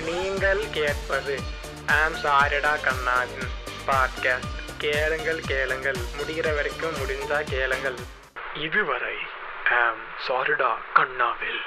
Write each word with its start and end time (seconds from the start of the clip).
நீங்கள் 0.00 0.70
கேட்பது. 0.70 1.38
ஆம் 1.86 2.14
சாரிடா 2.14 2.80
கண்ணாவின் 2.82 3.48
பாட்காஸ்ட் 3.86 4.62
கேளுங்கள் 4.78 5.40
கேளுங்கள். 5.40 5.96
முடிகிற 6.16 6.54
வரைக்கும் 6.54 6.94
முடிந்தா 6.94 7.42
கேளுங்கள். 7.44 7.94
இதுவரை 8.54 9.16
ஆம் 9.70 10.02
சாரிடா 10.28 10.74
கண்ணாவில். 10.94 11.60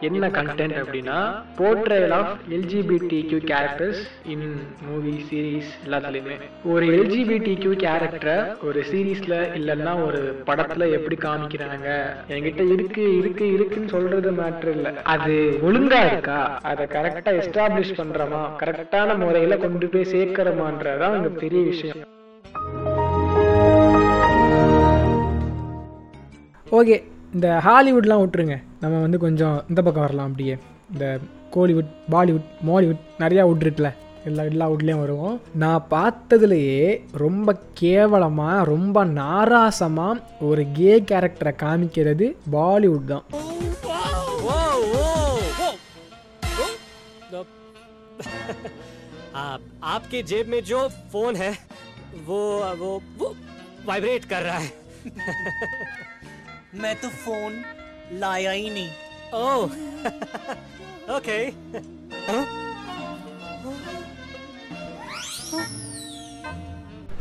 என்ன 0.00 0.28
கண்டென்ட் 0.28 0.74
அப்படின்னா 0.82 1.42
portrayal 1.56 2.10
of 2.10 2.38
LGBT 2.50 3.26
Q 3.26 3.38
characters 3.38 4.02
in 4.26 4.56
movie 4.88 5.24
series 5.30 5.88
எல்லாத்துலேயுமே. 5.88 6.36
ஒரு 6.64 6.86
எல்ஜிபிடி 6.86 7.58
கியூ 7.58 7.70
கேரக்டரை 7.70 8.64
ஒரு 8.64 8.84
சீரீஸ்ல 8.92 9.38
இல்லைன்னா 9.54 10.06
ஒரு 10.06 10.42
படத்துல 10.46 10.90
எப்படி 10.90 11.16
காமிக்கிறாங்க? 11.16 12.06
என்கிட்ட 12.28 12.72
இருக்கு 12.72 13.18
இருக்கு 13.18 13.52
இருக்குன்னு 13.52 13.88
சொல்றது 13.88 14.32
மேட்ரு 14.32 14.70
இல்லை. 14.70 14.92
அது 15.02 15.58
ஒழுங்கா 15.62 16.12
இருக்கா? 16.12 16.58
அதை 16.62 16.86
கரெக்டா 16.86 17.42
எஸ்டாப்ளிஷ் 17.42 17.96
பண்றோமா? 17.96 18.50
கரெக்டான 18.58 19.18
முறையில 19.18 19.56
கொண்டு 19.56 19.88
போய் 19.88 20.10
சேர்க்கிறோமான்றதான் 20.12 21.12
அங்க 21.12 21.28
பெரிய 21.28 21.62
விஷயம். 21.62 21.96
ஓகே 26.70 27.02
இந்த 27.34 27.60
ஹாலிவுட்லாம் 27.64 28.22
விட்டுருங்க. 28.22 28.56
நம்ம 28.79 28.95
வந்து 28.99 29.17
கொஞ்சம் 29.17 29.57
இந்த 29.69 29.79
பக்கம் 29.81 30.05
வரலாம் 30.05 30.29
அப்படியே 30.29 30.55
இந்த 30.93 31.05
கோலிவுட் 31.55 31.91
பாலிவுட் 32.11 32.47
மாலிவுட் 32.67 33.03
நிறையா 33.19 33.43
வுட் 33.47 33.65
இருக்குல்ல 33.65 33.91
எல்லா 34.25 34.43
எல்லா 34.43 34.65
வுட்லேயும் 34.69 35.03
வருவோம் 35.03 35.37
நான் 35.55 35.87
பார்த்ததுலையே 35.91 36.81
ரொம்ப 37.17 37.55
கேவலமாக 37.73 38.65
ரொம்ப 38.65 39.05
நாராசமாக 39.13 40.21
ஒரு 40.41 40.63
கே 40.71 40.93
கேரக்டரை 41.11 41.53
காமிக்கிறது 41.63 42.27
பாலிவுட் 42.51 43.07
தான் 43.07 43.25
आप 49.41 49.61
आपके 49.83 50.21
जेब 50.23 50.47
में 50.47 50.63
जो 50.63 50.79
फोन 51.11 51.35
है 51.35 51.51
वो 52.21 52.39
वो 52.77 52.89
वो 53.17 53.27
वाइब्रेट 53.85 54.25
कर 54.25 54.41
रहा 54.43 54.57
है 54.57 54.71
मैं 56.75 56.95
तो 56.95 57.09
फोन 57.17 57.51
Layaini. 58.12 58.86
Oh, 59.32 59.68
okay. 61.16 61.54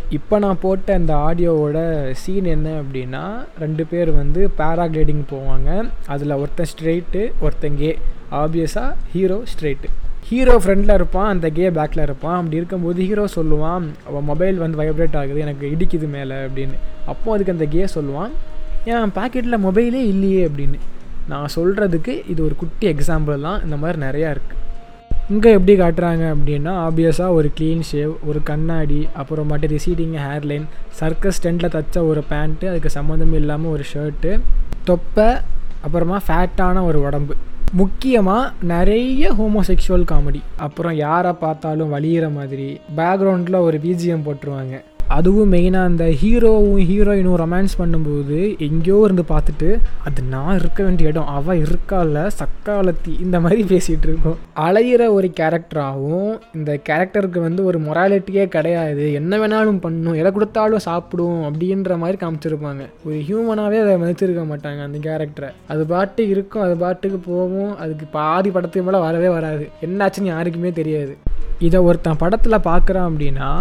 இப்போ 0.09 0.39
நான் 0.39 0.59
போட்ட 0.61 0.95
இந்த 0.95 1.13
ஆடியோவோட 1.15 1.77
சீன் 2.11 2.45
என்ன 2.45 2.81
அப்படின்னா 2.81 3.23
ரெண்டு 3.59 3.85
பேர் 3.85 4.11
வந்து 4.11 4.49
பேராகிளைடிங் 4.57 5.23
போவாங்க. 5.31 5.89
அதில் 6.07 6.37
ஒருத்தன் 6.41 6.71
ஸ்ட்ரெயிட்டு 6.73 7.31
ஒருத்தன் 7.41 7.77
கே 7.77 7.97
ஆப்வியஸாக 8.31 8.93
ஹீரோ 9.13 9.43
ஸ்ட்ரெயிட்டு 9.53 9.89
ஹீரோ 10.29 10.57
ஃப்ரெண்டில் 10.57 10.93
இருப்பான் 10.93 11.29
அந்த 11.29 11.49
கே 11.49 11.69
பேக்கில் 11.69 12.01
இருப்பான். 12.01 12.37
அப்படி 12.37 12.55
இருக்கும்போது 12.55 13.01
ஹீரோ 13.03 13.25
சொல்லுவான் 13.35 13.87
அவன் 14.07 14.29
மொபைல் 14.31 14.57
வந்து 14.57 14.79
வைப்ரேட் 14.83 15.17
ஆகுது 15.17 15.39
எனக்கு 15.39 15.75
இடிக்குது 15.75 16.09
மேலே 16.09 16.35
அப்படின்னு. 16.35 16.77
அப்போது 17.05 17.35
அதுக்கு 17.35 17.55
அந்த 17.55 17.65
கே 17.65 17.85
சொல்லுவான் 17.99 18.35
என் 18.91 19.15
பாக்கெட்டில் 19.19 19.63
மொபைலே 19.67 20.01
இல்லையே 20.13 20.41
அப்படின்னு. 20.49 20.79
நான் 21.31 21.53
சொல்கிறதுக்கு 21.57 22.13
இது 22.31 22.39
ஒரு 22.47 22.55
குட்டி 22.61 22.85
எக்ஸாம்பிள் 22.93 23.45
தான். 23.47 23.59
இந்த 23.65 23.77
மாதிரி 23.83 23.99
நிறையா 24.07 24.29
இருக்குது 24.35 24.61
இங்கே 25.33 25.51
எப்படி 25.57 25.73
காட்டுறாங்க 25.79 26.23
அப்படின்னா 26.33 26.73
ஆப்வியஸாக 26.87 27.37
ஒரு 27.37 27.47
க்ளீன் 27.57 27.85
ஷேவ் 27.91 28.11
ஒரு 28.29 28.39
கண்ணாடி 28.49 28.99
அப்புறமாட்டி 29.21 29.67
ரிசீடிங் 29.73 30.15
ஹேர்லைன் 30.25 30.65
சர்க்கஸ் 30.99 31.41
டென்ட்டில் 31.45 31.73
தைச்ச 31.75 32.05
ஒரு 32.11 32.23
பேண்ட்டு 32.31 32.69
அதுக்கு 32.71 32.89
சம்மந்தம் 32.97 33.35
இல்லாமல் 33.39 33.73
ஒரு 33.75 33.85
ஷர்ட்டு 33.93 34.31
தொப்பை 34.89 35.29
அப்புறமா 35.85 36.19
ஃபேட்டான 36.27 36.83
ஒரு 36.89 36.99
உடம்பு. 37.07 37.35
முக்கியமாக 37.81 38.51
நிறைய 38.73 39.31
ஹோமோசெக்ஷுவல் 39.39 40.09
காமெடி 40.11 40.41
அப்புறம் 40.65 40.95
யாரை 41.05 41.31
பார்த்தாலும் 41.43 41.93
வலியிற 41.95 42.25
மாதிரி 42.35 42.67
பேக்ரவுண்டில் 42.99 43.65
ஒரு 43.67 43.79
பிஜிஎம் 43.85 44.25
போட்டுருவாங்க. 44.27 44.75
அதுவும் 45.07 45.51
மெயினாக 45.53 45.89
அந்த 45.89 46.05
ஹீரோவும் 46.21 46.83
ஹீரோயினும் 46.89 47.39
ரொமான்ஸ் 47.41 47.75
பண்ணும்போது 47.79 48.37
எங்கேயோ 48.67 49.01
இருந்து 49.03 49.23
பார்த்துட்டு 49.29 49.69
அது 50.03 50.21
நான் 50.21 50.59
இருக்க 50.59 50.83
வேண்டிய 50.83 51.09
இடம். 51.09 51.27
அவள் 51.27 51.61
இருக்கால 51.65 52.23
சக்காலத்தி 52.39 53.21
இந்த 53.25 53.39
மாதிரி 53.39 53.63
பேசிகிட்டு 53.63 54.07
இருக்கோம். 54.09 54.37
அலையிற 54.55 55.07
ஒரு 55.17 55.31
கேரக்டராகவும் 55.39 56.33
இந்த 56.53 56.79
கேரக்டருக்கு 56.89 57.39
வந்து 57.39 57.65
ஒரு 57.65 57.79
மொராலிட்டியே 57.79 58.45
கிடையாது. 58.47 59.13
என்ன 59.13 59.37
வேணாலும் 59.37 59.79
பண்ணும். 59.79 60.13
எதை 60.13 60.31
கொடுத்தாலும் 60.31 60.85
சாப்பிடும் 60.89 61.41
அப்படின்ற 61.43 61.97
மாதிரி 61.97 62.19
காமிச்சிருப்பாங்க. 62.25 62.85
ஒரு 63.05 63.15
ஹியூமனாகவே 63.27 63.79
அதை 63.83 63.95
மதிச்சிருக்க 64.03 64.45
மாட்டாங்க 64.51 64.83
அந்த 64.87 64.99
கேரக்டரை 65.07 65.51
அது 65.67 65.85
பாட்டு 65.85 66.29
இருக்கும் 66.29 66.61
அது 66.61 66.75
பாட்டுக்கு 66.75 67.17
போகும். 67.17 67.77
அதுக்கு 67.77 68.05
பாதி 68.11 68.49
படத்துக்கு 68.49 68.91
மேலே 68.91 69.03
வரவே 69.03 69.27
வராது. 69.27 69.69
என்னாச்சுன்னு 69.87 70.33
யாருக்குமே 70.35 70.71
தெரியாது. 70.71 71.17
இதை 71.59 71.79
ஒருத்தன் 71.79 72.21
படத்தில் 72.23 72.65
பார்க்குறான் 72.69 73.09
அப்படின்னா 73.09 73.51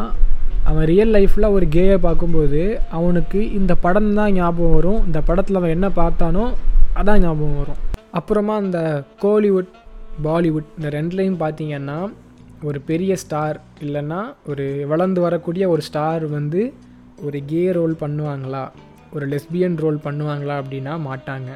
அவன் 0.68 0.86
ரியல் 0.90 1.12
லைஃப்பில் 1.14 1.52
ஒரு 1.56 1.66
கேயை 1.74 1.96
பார்க்கும்போது 2.04 2.60
அவனுக்கு 2.98 3.40
இந்த 3.58 3.72
படம் 3.84 4.12
தான் 4.18 4.34
ஞாபகம் 4.36 4.76
வரும். 4.76 5.00
இந்த 5.08 5.20
படத்தில் 5.28 5.58
அவன் 5.60 5.74
என்ன 5.76 5.88
பார்த்தானோ 5.98 6.44
அதான் 7.00 7.22
ஞாபகம் 7.24 7.58
வரும். 7.62 7.80
அப்புறமா 8.18 8.54
அந்த 8.62 8.80
கோலிவுட் 9.24 9.72
பாலிவுட் 10.26 10.70
இந்த 10.78 10.88
ரெண்டுலேயும் 10.96 11.40
பார்த்தீங்கன்னா 11.44 11.98
ஒரு 12.68 12.78
பெரிய 12.90 13.12
ஸ்டார் 13.22 13.58
இல்லைன்னா 13.84 14.20
ஒரு 14.50 14.66
வளர்ந்து 14.92 15.20
வரக்கூடிய 15.26 15.64
ஒரு 15.74 15.82
ஸ்டார் 15.88 16.24
வந்து 16.36 16.62
ஒரு 17.26 17.38
கே 17.50 17.62
ரோல் 17.78 17.96
பண்ணுவாங்களா? 18.04 18.64
ஒரு 19.16 19.26
லெஸ்பியன் 19.32 19.78
ரோல் 19.84 19.98
பண்ணுவாங்களா 20.06 20.54
அப்படின்னா 20.62 20.94
மாட்டாங்க. 21.08 21.50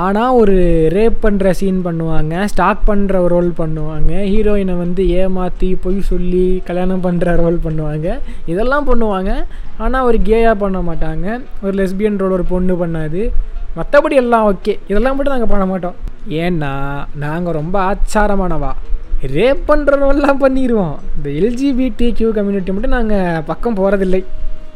ஆனால் 0.00 0.32
ஒரு 0.32 0.54
ரேப் 0.94 1.16
பண்ணுற 1.22 1.50
சீன் 1.50 1.80
பண்ணுவாங்க 1.84 2.44
ஸ்டாக் 2.44 2.82
பண்ணுற 2.88 3.18
ரோல் 3.32 3.50
பண்ணுவாங்க 3.58 4.12
ஹீரோயினை 4.32 4.76
வந்து 4.76 5.02
ஏமாற்றி 5.08 5.68
பொய் 5.82 5.98
சொல்லி 6.00 6.62
கல்யாணம் 6.64 7.04
பண்ணுற 7.06 7.34
ரோல் 7.36 7.58
பண்ணுவாங்க. 7.64 8.18
இதெல்லாம் 8.46 8.88
பண்ணுவாங்க. 8.90 9.32
ஆனால் 9.78 10.04
ஒரு 10.04 10.18
கேயாக 10.28 10.54
பண்ண 10.54 10.78
மாட்டாங்க. 10.78 11.40
ஒரு 11.62 11.74
லெஸ்பியன் 11.80 12.18
ரோல் 12.22 12.36
ஒரு 12.38 12.44
பொண்ணு 12.44 12.74
பண்ணாது. 12.84 13.22
மற்றபடி 13.76 14.16
எல்லாம் 14.22 14.46
ஓகே 14.52 14.78
இதெல்லாம் 14.86 15.16
மட்டும் 15.16 15.36
நாங்கள் 15.36 15.52
பண்ண 15.52 15.66
மாட்டோம். 15.66 15.94
ஏன்னா 16.28 16.72
நாங்கள் 17.24 17.58
ரொம்ப 17.60 17.76
ஆச்சாரமானவா. 17.90 18.72
ரேப் 19.34 19.60
பண்ணுற 19.68 19.98
ரோல்லாம் 19.98 20.42
பண்ணிடுவோம் 20.44 20.96
இந்த 21.16 21.30
எல்ஜிபிடி 21.30 22.12
கியூ 22.20 22.30
கம்யூனிட்டி 22.38 22.72
மட்டும் 22.72 22.96
நாங்கள் 22.98 23.42
பக்கம் 23.50 23.76
போகிறதில்லை 23.80 24.22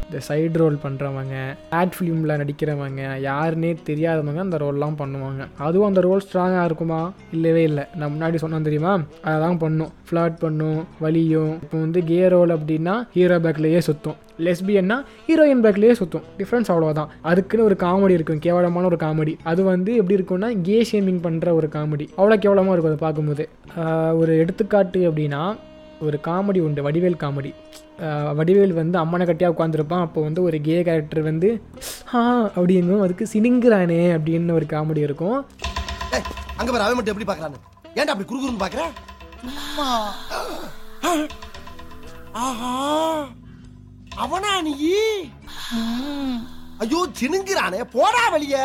இந்த 0.07 0.19
சைடு 0.27 0.57
ரோல் 0.61 0.75
பண்ணுறவங்க 0.83 1.35
ஆட் 1.79 1.95
ஃபிலிமில் 1.95 2.37
நடிக்கிறவங்க 2.41 3.01
யாருன்னே 3.29 3.71
தெரியாதவங்க 3.89 4.41
அந்த 4.45 4.57
ரோல்லாம் 4.63 4.99
பண்ணுவாங்க. 5.01 5.41
அதுவும் 5.65 5.87
அந்த 5.89 6.01
ரோல் 6.05 6.23
ஸ்ட்ராங்காக 6.25 6.67
இருக்குமா? 6.69 6.99
இல்லவே 7.37 7.63
இல்லை. 7.69 7.83
நான் 7.99 8.13
முன்னாடி 8.13 8.37
சொன்னேன் 8.43 8.67
தெரியுமா? 8.67 8.93
அதை 9.25 9.35
தான் 9.45 9.59
பண்ணும். 9.63 9.91
ஃப்ளாட் 10.09 10.37
பண்ணும் 10.43 10.79
வலியும். 11.05 11.51
இப்போ 11.63 11.77
வந்து 11.85 12.01
கே 12.11 12.21
ரோல் 12.35 12.53
அப்படின்னா 12.57 12.95
ஹீரோ 13.15 13.39
பேக்லேயே 13.45 13.81
சுற்றும் 13.89 14.17
லெஸ்பியன்னா 14.45 14.95
ஹீரோயின் 15.27 15.61
பேக்லேயே 15.65 15.93
சுற்றும் 15.99 16.25
டிஃப்ரென்ஸ் 16.39 16.69
அவ்வளோதான் 16.73 17.11
அதுக்குன்னு 17.29 17.67
ஒரு 17.69 17.75
காமெடி 17.83 18.15
இருக்கும். 18.17 18.41
கேவலமான 18.45 18.87
ஒரு 18.91 18.99
காமெடி 19.05 19.33
அது 19.51 19.61
வந்து 19.71 19.91
எப்படி 19.99 20.17
இருக்கும்னா 20.17 20.49
கே 20.67 20.77
ஷேமிங் 20.89 21.21
பண்ணுற 21.25 21.53
ஒரு 21.59 21.69
காமெடி 21.75 22.05
அவ்வளோ 22.19 22.37
கேவலமாக 22.43 22.75
இருக்கும் 22.75 22.93
அதை 22.93 23.01
பார்க்கும்போது. 23.05 23.45
ஒரு 24.21 24.33
எடுத்துக்காட்டு 24.43 25.01
அப்படின்னா 25.09 25.41
ஒரு 26.07 26.19
காமெடி 26.29 26.61
உண்டு. 26.67 26.85
வடிவேல் 26.87 27.21
காமெடி 27.25 27.53
வடிவேல் 28.33 28.73
வந்து 28.73 28.97
அம்மனை 28.97 29.25
கட்டியாக 29.25 29.53
உட்காந்துருப்பான் 29.53 30.01
அப்போ 30.01 30.21
வந்து 30.21 30.43
ஒரு 30.43 30.61
கே 30.61 30.83
கேரக்டர் 30.83 31.21
வந்து 31.21 31.49
ஆ 32.13 32.21
அப்படிங்கும் 32.55 33.01
அதுக்கு 33.01 33.27
சினிங்கிறானே 33.33 34.01
அப்படின்னு 34.17 34.51
ஒரு 34.51 34.65
காமெடி 34.69 34.97
இருக்கும். 34.99 35.37
அங்க 36.57 36.69
பாரு 36.71 36.83
அவன் 36.83 36.97
மட்டும் 36.97 37.13
எப்படி 37.13 37.29
பாக்குறான்னு 37.29 37.59
ஏன்டா 37.95 38.13
அப்படி 38.13 38.29
குறுகுறுன்னு 38.29 38.63
பாக்குற 38.63 38.83
ஆஹா. 42.39 42.71
அவனா 44.15 44.61
நீ. 44.61 44.73
ஐயோ 46.79 46.99
சினுங்கிறானே. 47.19 47.79
போடா 47.93 48.29
வெளிய. 48.29 48.57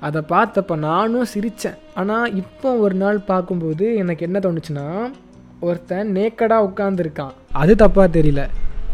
அதை 0.00 0.20
பார்த்தப்ப 0.28 0.76
நானும் 0.78 1.30
சிரித்தேன் 1.34 1.78
ஆனால் 1.94 2.34
இப்போ 2.34 2.70
ஒரு 2.78 2.94
நாள் 2.94 3.18
பார்க்கும்போது 3.30 3.96
எனக்கு 3.96 4.24
என்ன 4.24 4.38
தோணுச்சுன்னா 4.38 4.86
ஒருத்தன் 5.60 6.10
நேக்கடாக 6.16 6.66
உட்காந்துருக்கான் 6.68 7.34
அது 7.52 7.74
தப்பாக 7.74 8.08
தெரியல. 8.18 8.42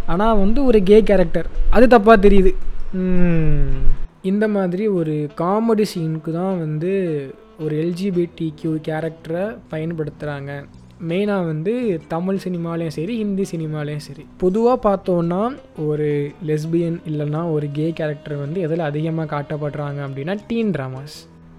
ஆனால் 0.06 0.37
வந்து 0.37 0.64
ஒரு 0.64 0.82
கே 0.82 1.03
கேரக்டர் 1.03 1.49
அது 1.70 1.87
தப்பாக 1.87 2.17
தெரியுது. 2.26 2.53
இந்த 4.23 4.49
மாதிரி 4.49 4.88
ஒரு 4.88 5.29
காமெடி 5.41 5.85
சீனுக்கு 5.93 6.32
தான் 6.32 6.59
வந்து 6.59 6.93
ஒரு 7.61 7.75
எல்ஜிபிடி 7.85 8.53
கியூ 8.61 8.73
கேரக்டரை 8.88 9.44
பயன்படுத்துகிறாங்க 9.73 10.53
மெயினாக 11.09 11.47
வந்து 11.47 12.00
தமிழ் 12.09 12.38
சினிமாலேயும் 12.44 12.97
சரி 12.97 13.15
ஹிந்தி 13.17 13.44
சினிமாலேயும் 13.53 14.05
சரி. 14.08 14.25
பொதுவாக 14.37 14.79
பார்த்தோன்னா 14.88 15.41
ஒரு 15.87 16.31
லெஸ்பியன் 16.47 16.99
இல்லைன்னா 17.11 17.53
ஒரு 17.53 17.69
கே 17.73 17.91
கேரக்டர் 17.91 18.37
வந்து 18.37 18.61
எதில் 18.61 18.88
அதிகமாக 18.91 19.29
காட்டப்படுறாங்க 19.35 20.00
அப்படின்னா 20.06 20.37
டீன் 20.47 20.73
ட்ராமாஸ் 20.76 21.17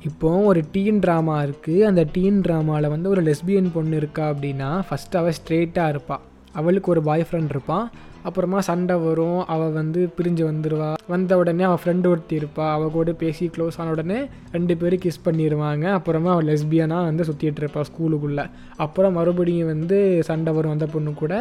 இப்போ 0.08 0.30
ஒரு 0.50 0.62
டீன் 0.72 0.98
ட்ராமா 1.04 1.36
இருக்குது 1.46 1.86
அந்த 1.90 2.02
டீன் 2.16 2.40
ட்ராமாவில் 2.46 2.94
வந்து 2.94 3.08
ஒரு 3.10 3.22
லெஸ்பியன் 3.28 3.70
பொண்ணு 3.76 3.96
இருக்கா 4.02 4.24
அப்படின்னா 4.32 4.70
ஃபஸ்ட்டு 4.88 5.20
அவள் 5.20 5.36
ஸ்ட்ரெயிட்டாக 5.38 5.92
இருப்பாள் 5.94 6.24
அவளுக்கு 6.60 6.92
ஒரு 6.94 7.02
பாய் 7.08 7.24
ஃப்ரெண்ட் 7.28 7.54
இருப்பான் 7.56 7.86
அப்புறமா 8.28 8.60
சண்டை 8.68 8.96
வரும். 9.06 9.40
அவள் 9.54 9.72
வந்து 9.78 10.02
பிரிஞ்சு 10.18 10.44
வந்துடுவா 10.50 10.90
வந்த 11.14 11.38
உடனே 11.40 11.64
அவள் 11.70 11.82
ஃப்ரெண்டு 11.84 12.08
ஒருத்தி 12.12 12.36
இருப்பா. 12.40 12.66
அவள் 12.76 12.94
கூட 12.96 13.14
பேசி 13.22 13.46
க்ளோஸ் 13.56 13.78
ஆன 13.82 13.94
உடனே 13.96 14.20
ரெண்டு 14.56 14.74
பேரும் 14.82 15.02
கிஸ் 15.06 15.24
பண்ணிடுவாங்க 15.26 15.86
அப்புறமா 15.98 16.32
அவள் 16.34 16.50
லெஸ்பியனாக 16.52 17.08
வந்து 17.10 17.26
சுற்றிட்டு 17.30 17.62
இருப்பாள் 17.64 17.88
ஸ்கூலுக்குள்ளே 17.90 18.46
அப்புறம் 18.86 19.18
மறுபடியும் 19.20 19.72
வந்து 19.74 20.00
சண்டை 20.30 20.54
வரும் 20.58 20.76
அந்த 20.76 20.88
பொண்ணு 20.94 21.14
கூட. 21.24 21.34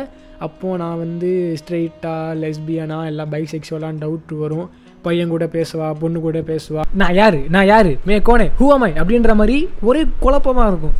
அப்போது 0.47 0.81
நான் 0.83 1.03
வந்து 1.05 1.31
ஸ்ட்ரெயிட்டாக 1.61 2.39
லெஸ்பியனா 2.45 3.01
எல்லாம் 3.11 3.33
பைசெக்சுவலாக 3.35 4.01
டவுட் 4.05 4.35
வரும். 4.45 4.69
பையன் 5.07 5.33
கூட 5.35 5.47
பேசுவா 5.57 5.89
பொண்ணு 6.03 6.21
கூட 6.27 6.41
பேசுவா. 6.51 6.83
நான் 7.01 7.17
யாரு? 7.21 7.41
நான் 7.55 7.71
யாரு? 7.75 7.95
மே 8.11 8.19
கோனே 8.29 8.47
ஹூவமாய் 8.61 8.99
அப்படின்ற 9.01 9.35
மாதிரி 9.41 9.57
ஒரே 9.89 10.03
குழப்பமாக 10.27 10.71
இருக்கும். 10.73 10.99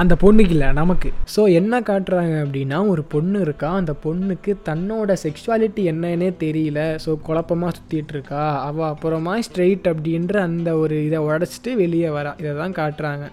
அந்த 0.00 0.14
பொண்ணுக்கு 0.22 0.54
இல்லை 0.56 0.68
நமக்கு. 0.78 1.08
ஸோ 1.34 1.40
என்ன 1.58 1.80
காட்டுறாங்க 1.80 2.34
அப்படின்னா 2.44 2.78
ஒரு 2.92 3.02
பொண்ணு 3.14 3.38
இருக்கா 3.40 3.70
அந்த 3.80 3.92
பொண்ணுக்கு 4.04 4.52
தன்னோட 4.68 5.16
செக்ஷுவாலிட்டி 5.24 5.82
என்னன்னே 5.92 6.28
தெரியல. 6.44 6.80
ஸோ 7.04 7.12
குழப்பமாக 7.28 7.72
சுற்றிட்டு 7.78 8.14
இருக்கா. 8.16 8.42
அவள் 8.68 8.90
அப்புறமா 8.92 9.34
ஸ்ட்ரெயிட் 9.46 9.90
அப்படின்ற 9.92 10.34
அந்த 10.48 10.76
ஒரு 10.82 10.96
இதை 11.08 11.20
உடச்சிட்டு 11.28 11.72
வெளியே 11.82 12.10
வரா. 12.18 12.32
இதை 12.42 12.52
தான் 12.62 12.78
காட்டுறாங்க. 12.80 13.26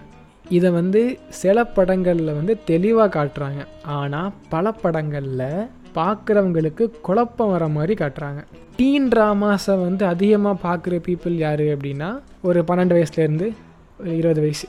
இதை 0.57 0.69
வந்து 0.79 1.01
சில 1.41 1.63
படங்களில் 1.77 2.37
வந்து 2.39 2.55
தெளிவாக 2.71 3.09
காட்டுறாங்க. 3.17 3.61
ஆனால் 3.97 4.33
பல 4.49 4.71
படங்களில் 4.83 5.49
பார்க்குறவங்களுக்கு 5.99 6.85
குழப்பம் 7.07 7.53
வர 7.55 7.67
மாதிரி 7.75 7.93
காட்டுறாங்க. 8.01 8.41
டீன் 8.79 9.07
ட்ராமாஸை 9.13 9.75
வந்து 9.85 10.03
அதிகமாக 10.13 10.63
பார்க்குற 10.65 10.95
பீப்புள் 11.07 11.35
யார் 11.45 11.65
அப்படின்னா 11.75 12.09
ஒரு 12.49 12.61
பன்னெண்டு 12.71 12.97
வயசுலேருந்து 12.97 13.47
ஒரு 14.01 14.11
இருபது 14.21 14.41
வயசு 14.45 14.67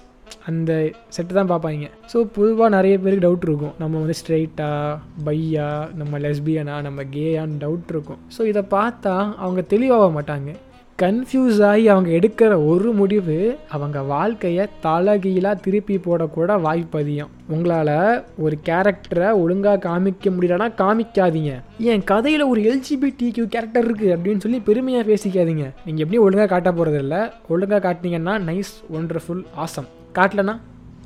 அந்த 0.49 0.73
செட்டு 1.15 1.33
தான் 1.37 1.51
பார்ப்பாங்க. 1.51 1.87
ஸோ 2.13 2.19
பொதுவாக 2.37 2.69
நிறைய 2.77 2.95
பேருக்கு 3.03 3.25
டவுட் 3.27 3.47
இருக்கும். 3.49 3.75
நம்ம 3.83 3.95
வந்து 4.03 4.17
ஸ்ட்ரெயிட்டா 4.21 4.71
பையா 5.27 5.69
நம்ம 6.01 6.19
லெஸ்பியனா 6.25 6.75
நம்ம 6.87 7.05
கேயான்னு 7.15 7.61
டவுட் 7.65 7.93
இருக்கும். 7.95 8.21
ஸோ 8.37 8.41
இதை 8.53 8.63
பார்த்தா 8.77 9.15
அவங்க 9.45 9.63
தெளிவாக 9.75 10.09
மாட்டாங்க. 10.17 10.53
கன்ஃபியூஸ் 11.03 11.59
ஆகி 11.67 11.85
அவங்க 11.93 12.11
எடுக்கிற 12.19 12.53
ஒரு 12.71 12.89
முடிவு 13.01 13.37
அவங்க 13.75 13.99
வாழ்க்கையை 14.13 14.65
தலைகீழாக 14.85 15.61
திருப்பி 15.65 15.97
போடக்கூட 16.07 16.57
வாய்ப்பு 16.65 16.99
அதிகம். 17.03 17.31
உங்களால் 17.55 17.93
ஒரு 18.45 18.57
கேரக்டரை 18.69 19.29
ஒழுங்காக 19.43 19.83
காமிக்க 19.89 20.33
முடியலன்னா 20.37 20.69
காமிக்காதீங்க. 20.83 21.53
என் 21.91 22.05
கதையில் 22.05 22.45
ஒரு 22.53 22.63
எல்ஜிபிடி 22.71 23.29
கியூ 23.37 23.47
கேரக்டர் 23.55 23.87
இருக்குது 23.89 24.15
அப்படின்னு 24.17 24.45
சொல்லி 24.47 24.61
பெருமையாக 24.71 25.09
பேசிக்காதீங்க. 25.11 25.67
நீங்கள் 25.87 26.05
எப்படியும் 26.05 26.27
ஒழுங்காக 26.27 26.51
காட்ட 26.55 26.73
போகிறது 26.73 27.01
இல்லை 27.05 27.21
ஒழுங்காக 27.49 27.81
காட்டினீங்கன்னா 27.87 28.37
நைஸ் 28.51 28.75
ஒண்டர்ஃபுல் 28.99 29.45
ஆசம் 29.67 29.89
காட்டலனா 30.19 30.57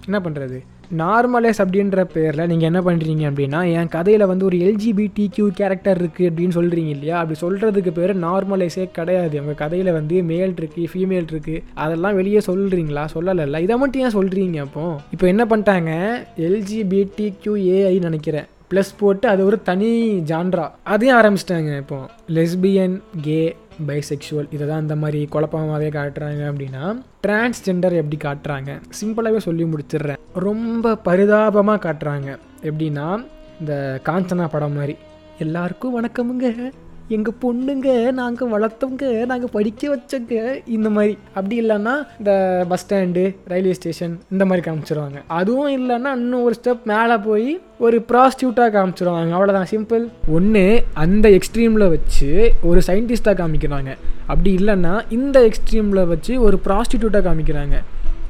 என்ன 0.06 0.20
பண்ணுறது 0.20 0.60
நார்மலேஸ் 1.00 1.60
அப்படின்ற 1.64 2.04
பேரில் 2.04 2.46
நீங்கள் 2.46 2.68
என்ன 2.70 2.80
பண்ணுறீங்க 2.80 3.24
அப்படின்னா 3.30 3.60
என் 3.78 3.88
கதையில் 3.88 4.26
வந்து 4.26 4.44
ஒரு 4.44 4.56
எல்ஜிபிடி 4.56 5.26
கியூ 5.30 5.46
கேரக்டர் 5.54 5.98
இருக்குது 6.02 6.28
அப்படின்னு 6.30 6.56
சொல்கிறீங்க 6.58 6.88
இல்லையா? 6.88 7.18
அப்படி 7.18 7.38
சொல்கிறதுக்கு 7.40 7.90
பேர் 7.90 8.16
நார்மலைஸே 8.16 8.90
கிடையாது. 8.90 9.40
உங்கள் 9.40 9.54
கதையில் 9.54 9.92
வந்து 9.92 10.22
மேல் 10.22 10.54
இருக்குது 10.54 10.90
ஃபீமேல் 10.94 11.28
இருக்குது 11.32 11.62
அதெல்லாம் 11.74 12.14
வெளியே 12.14 12.38
சொல்கிறீங்களா 12.46 13.04
சொல்லலைல்ல. 13.14 13.60
இதை 13.60 13.76
மட்டும் 13.76 14.02
ஏன் 14.02 14.16
சொல்கிறீங்க 14.18 14.58
அப்போ? 14.58 14.98
இப்போ 15.10 15.26
என்ன 15.26 15.44
பண்ணிட்டாங்க? 15.44 15.92
எல்ஜிபிடி 16.36 17.32
கியூ 17.40 17.54
ஏஐ 17.56 17.98
நினைக்கிறேன். 18.00 18.48
ப்ளஸ் 18.70 18.92
போட்டு 18.98 19.28
அது 19.28 19.44
ஒரு 19.44 19.62
தனி 19.62 19.88
ஜான்ரா 20.30 20.70
அதையும் 20.82 21.18
ஆரம்பிச்சிட்டாங்க 21.20 21.76
இப்போ. 21.76 21.98
லெஸ்பியன் 22.36 23.02
கே 23.22 23.56
பைசெக்ஷுவல் 23.86 24.46
இதை 24.50 24.66
தான் 24.66 24.80
இந்த 24.80 24.96
மாதிரி 24.96 25.28
குழப்பமாகவே 25.32 25.88
காட்டுறாங்க 25.96 26.42
அப்படின்னா 26.52 27.02
டிரான்ஸ்ஜெண்டர் 27.26 28.00
எப்படி 28.02 28.16
காட்டுறாங்க? 28.24 28.80
சிம்பிளாகவே 29.04 29.36
சொல்லி 29.36 29.64
முடிச்சிடுறேன். 29.64 30.16
ரொம்ப 30.32 30.96
பரிதாபமாக 30.96 31.92
காட்டுறாங்க. 31.92 32.38
எப்படின்னா 32.62 33.26
இந்த 33.60 34.00
காஞ்சனா 34.04 34.48
படம் 34.48 34.72
மாதிரி. 34.72 34.96
எல்லாருக்கும் 35.38 36.00
வணக்கமுங்க. 36.00 36.70
எங்கள் 37.16 37.38
பொண்ணுங்க 37.44 37.88
நாங்கள் 38.18 38.50
வளர்த்தவங்க 38.52 39.06
நாங்கள் 39.30 39.52
படிக்க 39.56 39.88
வச்சவங்க 39.92 40.34
இந்த 40.76 40.88
மாதிரி. 40.96 41.14
அப்படி 41.34 41.56
இல்லைன்னா 41.62 41.94
இந்த 42.18 42.32
பஸ் 42.68 42.84
ஸ்டாண்டு 42.84 43.24
ரயில்வே 43.52 43.74
ஸ்டேஷன் 43.78 44.14
இந்த 44.30 44.44
மாதிரி 44.44 44.62
காமிச்சிருவாங்க. 44.68 45.18
அதுவும் 45.26 45.72
இல்லைன்னா 45.78 46.10
இன்னும் 46.20 46.42
ஒரு 46.42 46.54
ஸ்டெப் 46.60 46.84
மேலே 46.92 47.16
போய் 47.28 47.48
ஒரு 47.78 47.98
ப்ராஸ்டியூட்டாக 48.12 48.70
காமிச்சிருவாங்க. 48.76 49.32
அவ்வளோதான் 49.38 49.70
சிம்பிள் 49.74 50.04
ஒன்று 50.36 50.64
அந்த 51.04 51.28
எக்ஸ்ட்ரீமில் 51.38 51.88
வச்சு 51.96 52.30
ஒரு 52.62 52.82
சயின்டிஸ்ட்டாக 52.86 53.40
காமிக்கிறாங்க. 53.42 53.92
அப்படி 54.26 54.52
இல்லைன்னா 54.56 54.94
இந்த 55.18 55.48
எக்ஸ்ட்ரீமில் 55.48 56.06
வச்சு 56.14 56.34
ஒரு 56.42 56.58
ப்ராஸ்டியூட்டாக 56.66 57.26
காமிக்கிறாங்க. 57.28 57.78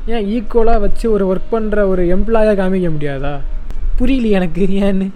ஏன் 0.06 0.26
ஈக்குவலாக 0.36 0.84
வச்சு 0.86 1.06
ஒரு 1.12 1.24
ஒர்க் 1.32 1.52
பண்ணுற 1.54 1.86
ஒரு 1.86 2.04
எம்ப்ளாயாக 2.16 2.60
காமிக்க 2.60 2.88
முடியாதா? 2.96 3.34
புரியல 3.98 4.28
எனக்கு 4.38 4.62
ஏன்னு? 4.86 5.06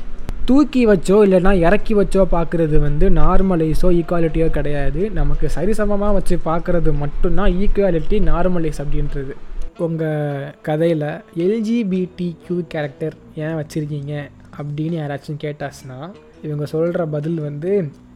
தூக்கி 0.48 0.80
வச்சோ 0.90 1.16
இல்லைன்னா 1.26 1.52
இறக்கி 1.66 1.94
வச்சோ 1.98 2.22
பார்க்குறது 2.34 2.76
வந்து 2.84 3.06
நார்மலைஸோ 3.18 3.88
ஈக்குவாலிட்டியோ 4.00 4.46
கிடையாது. 4.56 5.00
நமக்கு 5.18 5.46
சரிசமமாக 5.54 6.16
வச்சு 6.18 6.36
பார்க்குறது 6.48 6.90
மட்டும்தான் 7.02 7.54
ஈக்குவாலிட்டி 7.64 8.18
நார்மலைஸ் 8.30 8.80
அப்படின்றது. 8.82 9.34
உங்கள் 9.86 10.52
கதையில் 10.68 11.08
எல்ஜிபிடி 11.46 12.28
கியூ 12.44 12.58
கேரக்டர் 12.74 13.16
ஏன் 13.46 13.56
வச்சுருக்கீங்க 13.60 14.14
அப்படின்னு 14.58 14.96
யாராச்சும் 15.00 15.42
கேட்டாச்சுன்னா 15.44 15.98
இவங்க 16.46 16.66
சொல்கிற 16.74 17.06
பதில் 17.16 17.40
வந்து 17.48 17.72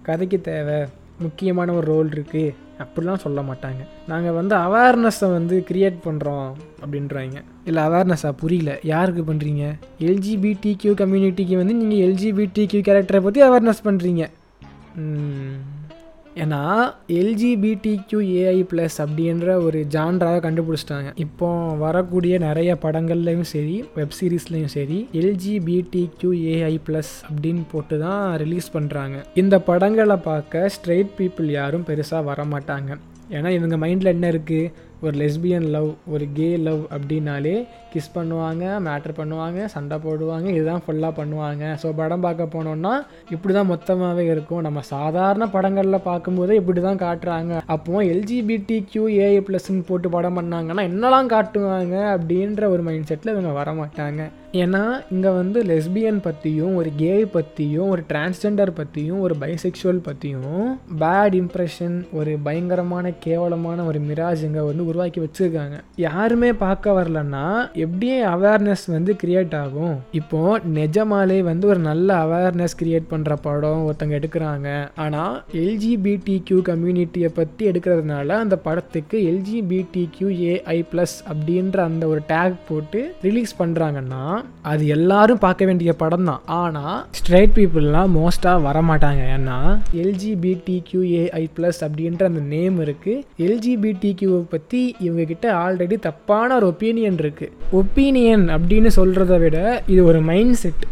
கதைக்கு 0.08 0.40
தேவை. 0.50 0.80
முக்கியமான 1.26 1.72
ஒரு 1.78 1.86
ரோல் 1.94 2.10
இருக்குது 2.16 2.54
அப்படிலாம் 2.82 3.22
சொல்ல 3.24 3.40
மாட்டாங்க. 3.48 3.82
நாங்கள் 4.10 4.36
வந்து 4.38 4.54
அவேர்னஸை 4.56 5.28
வந்து 5.36 5.56
க்ரியேட் 5.70 5.98
பண்ணுறோம் 6.06 6.48
அப்படின்றாங்க. 6.82 7.38
இல்லை 7.64 7.82
அவேர்னஸாக 7.88 8.34
புரியல. 8.42 8.72
யாருக்கு 8.92 9.24
பண்ணுறீங்க 9.32 9.64
எல்ஜிபிடி 10.10 10.72
கியூ 10.82 10.94
கம்யூனிட்டிக்கு 11.02 11.56
வந்து 11.62 11.74
நீங்கள் 11.80 12.02
எல்ஜிபிடி 12.06 12.64
கியூ 12.72 12.80
கேரக்டரை 12.88 13.22
பற்றி 13.26 13.42
அவேர்னஸ் 13.48 13.86
பண்ணுறீங்க 13.88 14.24
ஏன்னா 16.36 16.60
எல்ஜிபிடி 17.08 18.00
கியூ 18.06 18.20
ஏஐ 18.20 18.58
ப்ளஸ் 18.72 18.96
அப்படின்ற 19.04 19.62
ஒரு 19.62 19.78
ஜான்ராக 19.94 20.42
கண்டுபிடிச்சிட்டாங்க. 20.46 21.10
இப்போ 21.16 21.48
வரக்கூடிய 21.76 22.38
நிறைய 22.38 22.78
படங்கள்லையும் 22.84 23.48
சரி 23.52 23.84
வெப் 23.94 24.16
சீரிஸ்லையும் 24.20 24.72
சரி 24.76 25.08
எல்ஜிபிடி 25.12 26.08
கியூ 26.18 26.32
ஏஐ 26.54 26.74
ப்ளஸ் 26.88 27.12
அப்படின்னு 27.28 27.64
போட்டு 27.72 27.98
தான் 27.98 28.36
ரிலீஸ் 28.36 28.74
பண்ணுறாங்க 28.74 29.24
இந்த 29.34 29.58
படங்களை 29.60 30.16
பார்க்க 30.16 30.70
ஸ்ட்ரெயிட் 30.76 31.12
பீப்புள் 31.18 31.48
யாரும் 31.50 31.84
பெருசாக 31.84 32.24
வர 32.24 32.44
மாட்டாங்க 32.44 32.90
ஏன்னா 33.30 33.48
இவங்க 33.48 33.76
மைண்டில் 33.76 34.14
என்ன 34.14 34.28
இருக்குது 34.28 34.72
ஒரு 35.02 35.16
லெஸ்பியன் 35.18 35.68
லவ் 35.70 35.94
ஒரு 36.06 36.28
கே 36.32 36.56
லவ் 36.56 36.80
அப்படின்னாலே 36.90 37.66
கிஸ் 37.94 38.14
பண்ணுவாங்க 38.16 38.64
மேட்ரு 38.86 39.14
பண்ணுவாங்க 39.20 39.64
சண்டை 39.74 39.98
போடுவாங்க 40.06 40.46
இதுதான் 40.56 40.82
ஃபுல்லாக 40.86 41.18
பண்ணுவாங்க. 41.20 41.64
ஸோ 41.82 41.90
படம் 42.00 42.24
பார்க்க 42.26 42.48
போனோன்னா 42.56 42.94
இப்படி 43.34 43.54
தான் 43.58 43.70
மொத்தமாகவே 43.72 44.24
இருக்கும். 44.34 44.64
நம்ம 44.66 44.82
சாதாரண 44.94 45.46
படங்களில் 45.56 46.06
பார்க்கும்போதே 46.10 46.58
இப்படி 46.60 46.82
தான் 46.88 47.02
காட்டுறாங்க 47.06 47.62
அப்போ 47.76 48.02
எல்ஜிபிடி 48.14 48.78
கியூ 48.92 49.06
ப்ளஸ்ன்னு 49.46 49.86
போட்டு 49.88 50.08
படம் 50.16 50.36
பண்ணாங்கன்னா 50.38 50.82
என்னெல்லாம் 50.90 51.32
காட்டுவாங்க 51.34 51.96
அப்படின்ற 52.14 52.64
ஒரு 52.74 52.82
மைண்ட் 52.88 53.08
செட்டில் 53.10 53.34
இவங்க 53.34 53.52
வர 53.58 53.70
மாட்டாங்க. 53.80 54.22
ஏன்னா 54.60 54.80
இங்கே 55.14 55.30
வந்து 55.38 55.58
லெஸ்பியன் 55.68 56.16
பற்றியும் 56.24 56.76
ஒரு 56.78 56.90
கே 57.00 57.12
பற்றியும் 57.34 57.90
ஒரு 57.94 58.02
டிரான்ஸ்ஜெண்டர் 58.08 58.72
பற்றியும் 58.78 59.20
ஒரு 59.26 59.34
பைசெக்ஷுவல் 59.42 60.00
பற்றியும் 60.06 60.64
பேட் 61.02 61.34
இம்ப்ரெஷன் 61.40 61.96
ஒரு 62.18 62.32
பயங்கரமான 62.46 63.12
கேவலமான 63.26 63.84
ஒரு 63.90 64.00
மிராஜ் 64.08 64.42
இங்கே 64.48 64.64
வந்து 64.70 64.84
உருவாக்கி 64.90 65.20
வச்சுருக்காங்க. 65.24 65.76
யாருமே 66.06 66.50
பார்க்க 66.64 66.96
வரலன்னா 66.98 67.44
எப்படியே 67.84 68.16
அவேர்னஸ் 68.34 68.84
வந்து 68.94 69.12
கிரியேட் 69.22 69.54
ஆகும். 69.62 69.94
இப்போ 70.20 70.40
நிஜமாலே 70.78 71.38
வந்து 71.50 71.64
ஒரு 71.72 71.80
நல்ல 71.88 72.08
அவேர்னஸ் 72.24 72.76
கிரியேட் 72.80 73.06
பண்ணுற 73.12 73.36
படம் 73.46 73.84
ஒருத்தங்க 73.86 74.18
எடுக்கிறாங்க. 74.20 74.68
ஆனால் 75.04 75.34
எல்ஜிபிடி 75.62 76.36
கியூ 76.48 76.58
கம்யூனிட்டியை 76.70 77.30
பற்றி 77.38 77.62
எடுக்கிறதுனால 77.70 78.28
அந்த 78.44 78.58
படத்துக்கு 78.66 79.16
எல்ஜிபிடி 79.30 80.04
கியூ 80.16 80.28
ஏஐ 80.52 80.78
ப்ளஸ் 80.92 81.16
அப்படின்ற 81.30 81.78
அந்த 81.90 82.04
ஒரு 82.12 82.22
டேக் 82.32 82.56
போட்டு 82.68 83.02
ரிலீஸ் 83.26 83.54
பண்ணுறாங்கன்னா 83.60 84.22
அது 84.72 84.82
எல்லாரும் 84.96 85.42
பார்க்க 85.46 85.68
வேண்டிய 85.70 85.90
படம் 86.02 86.28
தான் 86.30 86.42
ஆனால் 86.60 86.98
ஸ்ட்ரைட் 87.20 87.54
பீப்புளெலாம் 87.58 88.14
மோஸ்ட்டாக 88.18 88.64
வரமாட்டாங்க. 88.68 89.22
ஏன்னா 89.36 89.58
எல்ஜிபிடி 90.02 90.76
கியூ 90.90 91.02
ஏஐ 91.22 91.44
ப்ளஸ் 91.56 91.80
அப்படின்ற 91.86 92.24
அந்த 92.30 92.44
நேம் 92.54 92.78
இருக்குது 92.86 93.24
எல்ஜிபிடி 93.46 94.12
கியூவை 94.20 94.42
பற்றி 94.54 94.82
இவங்க 95.06 95.24
கிட்ட 95.32 95.46
ஆல்ரெடி 95.64 95.98
தப்பான 96.08 96.54
ஒரு 96.58 96.66
ஒப்பீனியன் 96.72 97.18
இருக்குது 97.22 97.52
ஒப்பீனியன் 97.78 98.44
அப்படின்னு 98.54 98.90
சொல்கிறத 98.96 99.34
விட 99.38 99.58
இது 99.92 100.04
ஒரு 100.04 100.20
மைண்ட் 100.20 100.56
செட் 100.62 100.86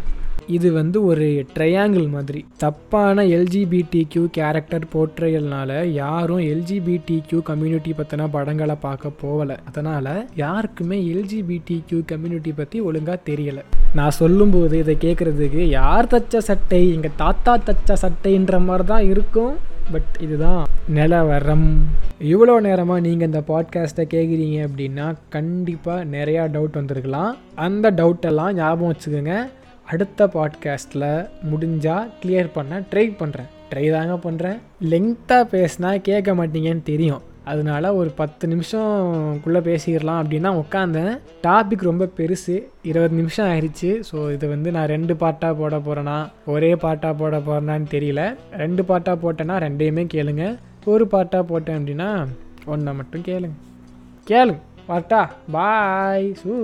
இது 0.56 0.68
வந்து 0.72 0.98
ஒரு 1.04 1.26
ட்ரையாங்கிள் 1.54 2.06
மாதிரி. 2.12 2.44
தப்பான 2.56 3.24
எல்ஜிபிடி 3.36 4.02
கியூ 4.12 4.22
கேரக்டர் 4.36 4.84
போர்ட்ரையல்னால 4.92 5.70
யாரும் 5.92 6.38
எல்ஜிபிடி 6.38 7.16
கியூ 7.26 7.40
கம்யூனிட்டி 7.42 7.92
பற்றின 7.98 8.28
படங்களை 8.30 8.76
பார்க்க 8.80 9.10
போகலை. 9.22 9.56
அதனால் 9.68 10.12
யாருக்குமே 10.34 10.98
எல்ஜிபிடி 11.14 11.78
கியூ 11.88 12.00
கம்யூனிட்டி 12.12 12.52
பற்றி 12.60 12.80
ஒழுங்காக 12.80 13.18
தெரியலை. 13.30 13.64
நான் 13.94 14.18
சொல்லும்போது 14.22 14.78
இதை 14.78 14.96
கேட்குறதுக்கு 15.00 15.64
யார் 15.80 16.12
தச்ச 16.14 16.38
சட்டை? 16.50 16.94
எங்கள் 16.94 17.18
தாத்தா 17.24 17.58
தச்ச 17.70 17.96
சட்டைன்ற 18.04 18.64
மாதிரி 18.64 18.86
தான் 18.92 19.06
இருக்கும். 19.14 19.56
பட் 19.92 20.16
இதுதான் 20.20 20.66
நிலவரம். 20.88 21.84
இவ்வளோ 22.20 22.60
நேரமாக 22.60 23.00
நீங்கள் 23.00 23.26
இந்த 23.26 23.42
பாட்காஸ்ட்டை 23.48 24.04
கேட்குறீங்க 24.14 24.68
அப்படின்னா 24.68 25.14
கண்டிப்பாக 25.28 26.04
நிறையா 26.04 26.44
டவுட் 26.54 26.72
வந்திருக்கலாம். 26.72 27.36
அந்த 27.54 27.90
டவுட்டெல்லாம் 27.90 28.52
ஞாபகம் 28.52 28.94
வச்சுக்கோங்க. 28.94 29.36
அடுத்த 29.86 30.26
பாட்காஸ்ட்டில் 30.26 31.28
முடிஞ்சால் 31.50 32.10
கிளியர் 32.22 32.50
பண்ண 32.54 32.80
ட்ரை 32.80 33.12
பண்ணுறேன் 33.20 33.50
ட்ரை 33.70 33.90
தாங்க 33.92 34.30
பண்ணுறேன் 34.30 34.58
லெங்க்த்தாக 34.90 35.46
பேசினா 35.52 36.00
கேட்க 36.00 36.34
மாட்டீங்கன்னு 36.34 36.82
தெரியும். 36.82 37.20
அதனால 37.50 37.92
ஒரு 38.00 38.10
பத்து 38.20 38.44
நிமிஷம்குள்ளே 38.52 39.60
பேசிடலாம் 39.68 40.20
அப்படின்னா 40.22 40.50
உட்காந்தேன் 40.62 41.12
டாபிக் 41.46 41.84
ரொம்ப 41.90 42.08
பெருசு. 42.18 42.56
இருபது 42.90 43.14
நிமிஷம் 43.20 43.48
ஆயிடுச்சு 43.52 43.90
ஸோ 44.10 44.18
இது 44.36 44.48
வந்து 44.54 44.72
நான் 44.76 44.90
ரெண்டு 44.94 45.16
பாட்டாக 45.22 45.58
போட 45.60 45.78
போகிறேன்னா 45.86 46.16
ஒரே 46.54 46.70
பாட்டாக 46.84 47.18
போட 47.20 47.38
போகிறேனான்னு 47.48 47.88
தெரியல. 47.96 48.22
ரெண்டு 48.64 48.84
பாட்டாக 48.90 49.22
போட்டேன்னா 49.24 49.56
ரெண்டையுமே 49.66 50.04
கேளுங்க. 50.16 50.46
ஒரு 50.94 51.06
பாட்டாக 51.14 51.48
போட்டேன் 51.52 51.78
அப்படின்னா 51.78 52.10
ஒன்றை 52.74 52.94
மட்டும் 53.00 53.26
கேளுங்க. 53.30 53.56
கேளுங்க. 54.32 54.60
பாட்டா 54.90 55.22
பாய் 55.56 56.28
சூ 56.42 56.54